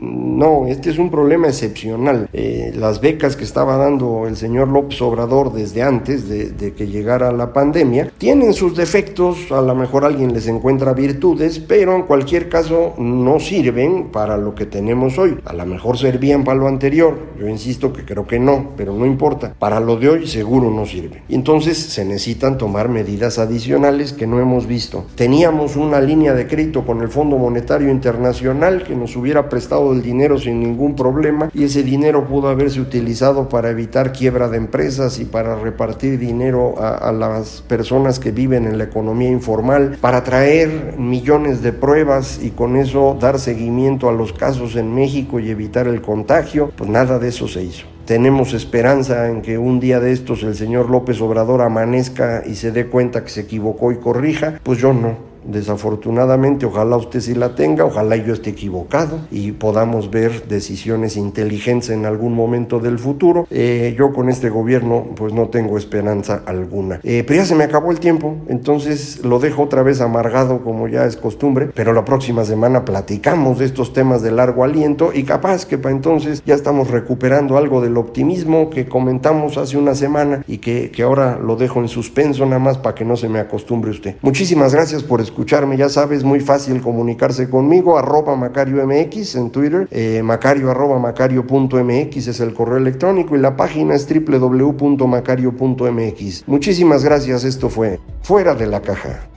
no, 0.00 0.66
este 0.66 0.90
es 0.90 0.98
un 0.98 1.10
problema 1.10 1.48
excepcional. 1.48 2.28
Eh, 2.32 2.72
las 2.74 3.00
becas 3.00 3.36
que 3.36 3.44
estaba 3.44 3.76
dando 3.76 4.26
el 4.26 4.36
señor 4.36 4.68
López 4.68 5.00
Obrador 5.02 5.52
desde 5.52 5.82
antes 5.82 6.28
de, 6.28 6.72
que 6.72 6.86
llegara 6.86 7.32
la 7.32 7.52
pandemia 7.52 8.10
tienen 8.18 8.54
sus 8.54 8.76
defectos, 8.76 9.50
a 9.50 9.60
lo 9.60 9.74
mejor 9.74 10.04
alguien 10.04 10.32
les 10.32 10.46
encuentra 10.46 10.92
virtudes, 10.92 11.58
pero 11.58 11.94
en 11.96 12.02
cualquier 12.02 12.48
caso 12.48 12.94
no 12.98 13.40
sirven 13.40 14.08
para 14.12 14.36
lo 14.36 14.54
que 14.54 14.66
tenemos 14.66 15.18
hoy. 15.18 15.38
A 15.44 15.52
lo 15.52 15.66
mejor 15.66 15.98
servían 15.98 16.44
para 16.44 16.58
lo 16.58 16.68
anterior, 16.68 17.16
yo 17.38 17.48
insisto 17.48 17.92
que 17.92 18.04
creo 18.04 18.26
que 18.26 18.38
no, 18.38 18.70
pero 18.76 18.94
no 18.94 19.06
importa. 19.06 19.54
Para 19.58 19.80
lo 19.80 19.96
de 19.96 20.08
hoy 20.08 20.26
seguro 20.26 20.70
no 20.70 20.86
sirve. 20.86 21.22
Y 21.28 21.34
entonces 21.34 21.78
se 21.78 22.04
necesitan 22.04 22.58
tomar 22.58 22.88
medidas 22.88 23.38
adicionales 23.38 24.12
que 24.12 24.26
no 24.26 24.40
hemos 24.40 24.66
visto. 24.66 25.04
Teníamos 25.14 25.76
una 25.76 26.00
línea 26.00 26.34
de 26.34 26.46
crédito 26.46 26.84
con 26.84 27.00
el 27.02 27.08
Fondo 27.08 27.38
Monetario 27.38 27.90
Internacional 27.90 28.84
que 28.84 28.94
nos 28.94 29.16
hubiera 29.16 29.31
prestado 29.48 29.92
el 29.92 30.02
dinero 30.02 30.38
sin 30.38 30.60
ningún 30.60 30.96
problema 30.96 31.50
y 31.54 31.64
ese 31.64 31.82
dinero 31.82 32.26
pudo 32.26 32.48
haberse 32.48 32.80
utilizado 32.80 33.48
para 33.48 33.70
evitar 33.70 34.12
quiebra 34.12 34.48
de 34.48 34.58
empresas 34.58 35.18
y 35.18 35.24
para 35.24 35.56
repartir 35.56 36.18
dinero 36.18 36.74
a, 36.78 36.96
a 36.96 37.12
las 37.12 37.62
personas 37.62 38.18
que 38.18 38.30
viven 38.30 38.66
en 38.66 38.78
la 38.78 38.84
economía 38.84 39.30
informal, 39.30 39.98
para 40.00 40.22
traer 40.24 40.96
millones 40.98 41.62
de 41.62 41.72
pruebas 41.72 42.40
y 42.42 42.50
con 42.50 42.76
eso 42.76 43.16
dar 43.20 43.38
seguimiento 43.38 44.08
a 44.08 44.12
los 44.12 44.32
casos 44.32 44.76
en 44.76 44.94
México 44.94 45.40
y 45.40 45.50
evitar 45.50 45.86
el 45.86 46.00
contagio, 46.02 46.70
pues 46.76 46.90
nada 46.90 47.18
de 47.18 47.28
eso 47.28 47.48
se 47.48 47.62
hizo. 47.62 47.86
Tenemos 48.04 48.52
esperanza 48.52 49.28
en 49.28 49.42
que 49.42 49.58
un 49.58 49.78
día 49.78 50.00
de 50.00 50.12
estos 50.12 50.42
el 50.42 50.56
señor 50.56 50.90
López 50.90 51.20
Obrador 51.20 51.62
amanezca 51.62 52.42
y 52.44 52.56
se 52.56 52.72
dé 52.72 52.86
cuenta 52.86 53.22
que 53.22 53.30
se 53.30 53.42
equivocó 53.42 53.92
y 53.92 53.96
corrija, 53.96 54.60
pues 54.62 54.78
yo 54.78 54.92
no. 54.92 55.31
Desafortunadamente, 55.44 56.66
ojalá 56.66 56.96
usted 56.96 57.20
sí 57.20 57.34
la 57.34 57.54
tenga, 57.54 57.84
ojalá 57.84 58.16
yo 58.16 58.32
esté 58.32 58.50
equivocado 58.50 59.20
y 59.30 59.52
podamos 59.52 60.10
ver 60.10 60.46
decisiones 60.48 61.16
inteligentes 61.16 61.90
en 61.90 62.06
algún 62.06 62.34
momento 62.34 62.78
del 62.78 62.98
futuro. 62.98 63.46
Eh, 63.50 63.94
yo 63.98 64.12
con 64.12 64.28
este 64.28 64.50
gobierno 64.50 65.06
pues 65.16 65.32
no 65.32 65.48
tengo 65.48 65.78
esperanza 65.78 66.42
alguna. 66.46 67.00
Eh, 67.02 67.24
pero 67.26 67.40
ya 67.40 67.46
se 67.46 67.54
me 67.54 67.64
acabó 67.64 67.90
el 67.90 68.00
tiempo, 68.00 68.36
entonces 68.48 69.24
lo 69.24 69.38
dejo 69.38 69.62
otra 69.62 69.82
vez 69.82 70.00
amargado 70.00 70.62
como 70.62 70.88
ya 70.88 71.04
es 71.06 71.16
costumbre, 71.16 71.70
pero 71.74 71.92
la 71.92 72.04
próxima 72.04 72.44
semana 72.44 72.84
platicamos 72.84 73.58
de 73.58 73.64
estos 73.64 73.92
temas 73.92 74.22
de 74.22 74.30
largo 74.30 74.64
aliento 74.64 75.12
y 75.14 75.24
capaz 75.24 75.66
que 75.66 75.78
para 75.78 75.94
entonces 75.94 76.42
ya 76.44 76.54
estamos 76.54 76.90
recuperando 76.90 77.56
algo 77.56 77.80
del 77.80 77.96
optimismo 77.96 78.70
que 78.70 78.86
comentamos 78.86 79.56
hace 79.58 79.76
una 79.76 79.94
semana 79.94 80.44
y 80.46 80.58
que, 80.58 80.90
que 80.90 81.02
ahora 81.02 81.38
lo 81.38 81.56
dejo 81.56 81.80
en 81.80 81.88
suspenso 81.88 82.44
nada 82.44 82.58
más 82.58 82.78
para 82.78 82.94
que 82.94 83.04
no 83.04 83.16
se 83.16 83.28
me 83.28 83.40
acostumbre 83.40 83.90
usted. 83.90 84.16
Muchísimas 84.22 84.74
gracias 84.74 85.02
por 85.02 85.20
escucharme, 85.32 85.78
ya 85.78 85.88
sabes, 85.88 86.24
muy 86.24 86.40
fácil 86.40 86.82
comunicarse 86.82 87.48
conmigo, 87.48 87.96
arroba 87.98 88.36
Macario 88.36 88.86
MX 88.86 89.36
en 89.36 89.50
Twitter, 89.50 89.88
eh, 89.90 90.20
macario 90.22 90.70
arroba 90.70 90.98
macario.mx 90.98 92.28
es 92.28 92.40
el 92.40 92.52
correo 92.52 92.76
electrónico 92.76 93.34
y 93.34 93.40
la 93.40 93.56
página 93.56 93.94
es 93.94 94.06
www.macario.mx. 94.06 96.46
Muchísimas 96.46 97.02
gracias, 97.02 97.44
esto 97.44 97.70
fue 97.70 97.98
Fuera 98.20 98.54
de 98.54 98.66
la 98.66 98.82
Caja. 98.82 99.30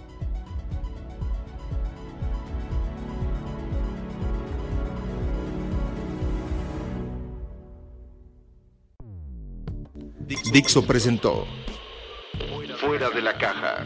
Dixo 10.51 10.85
presentó 10.85 11.45
Fuera 12.79 13.09
de 13.09 13.21
la 13.21 13.37
caja 13.37 13.85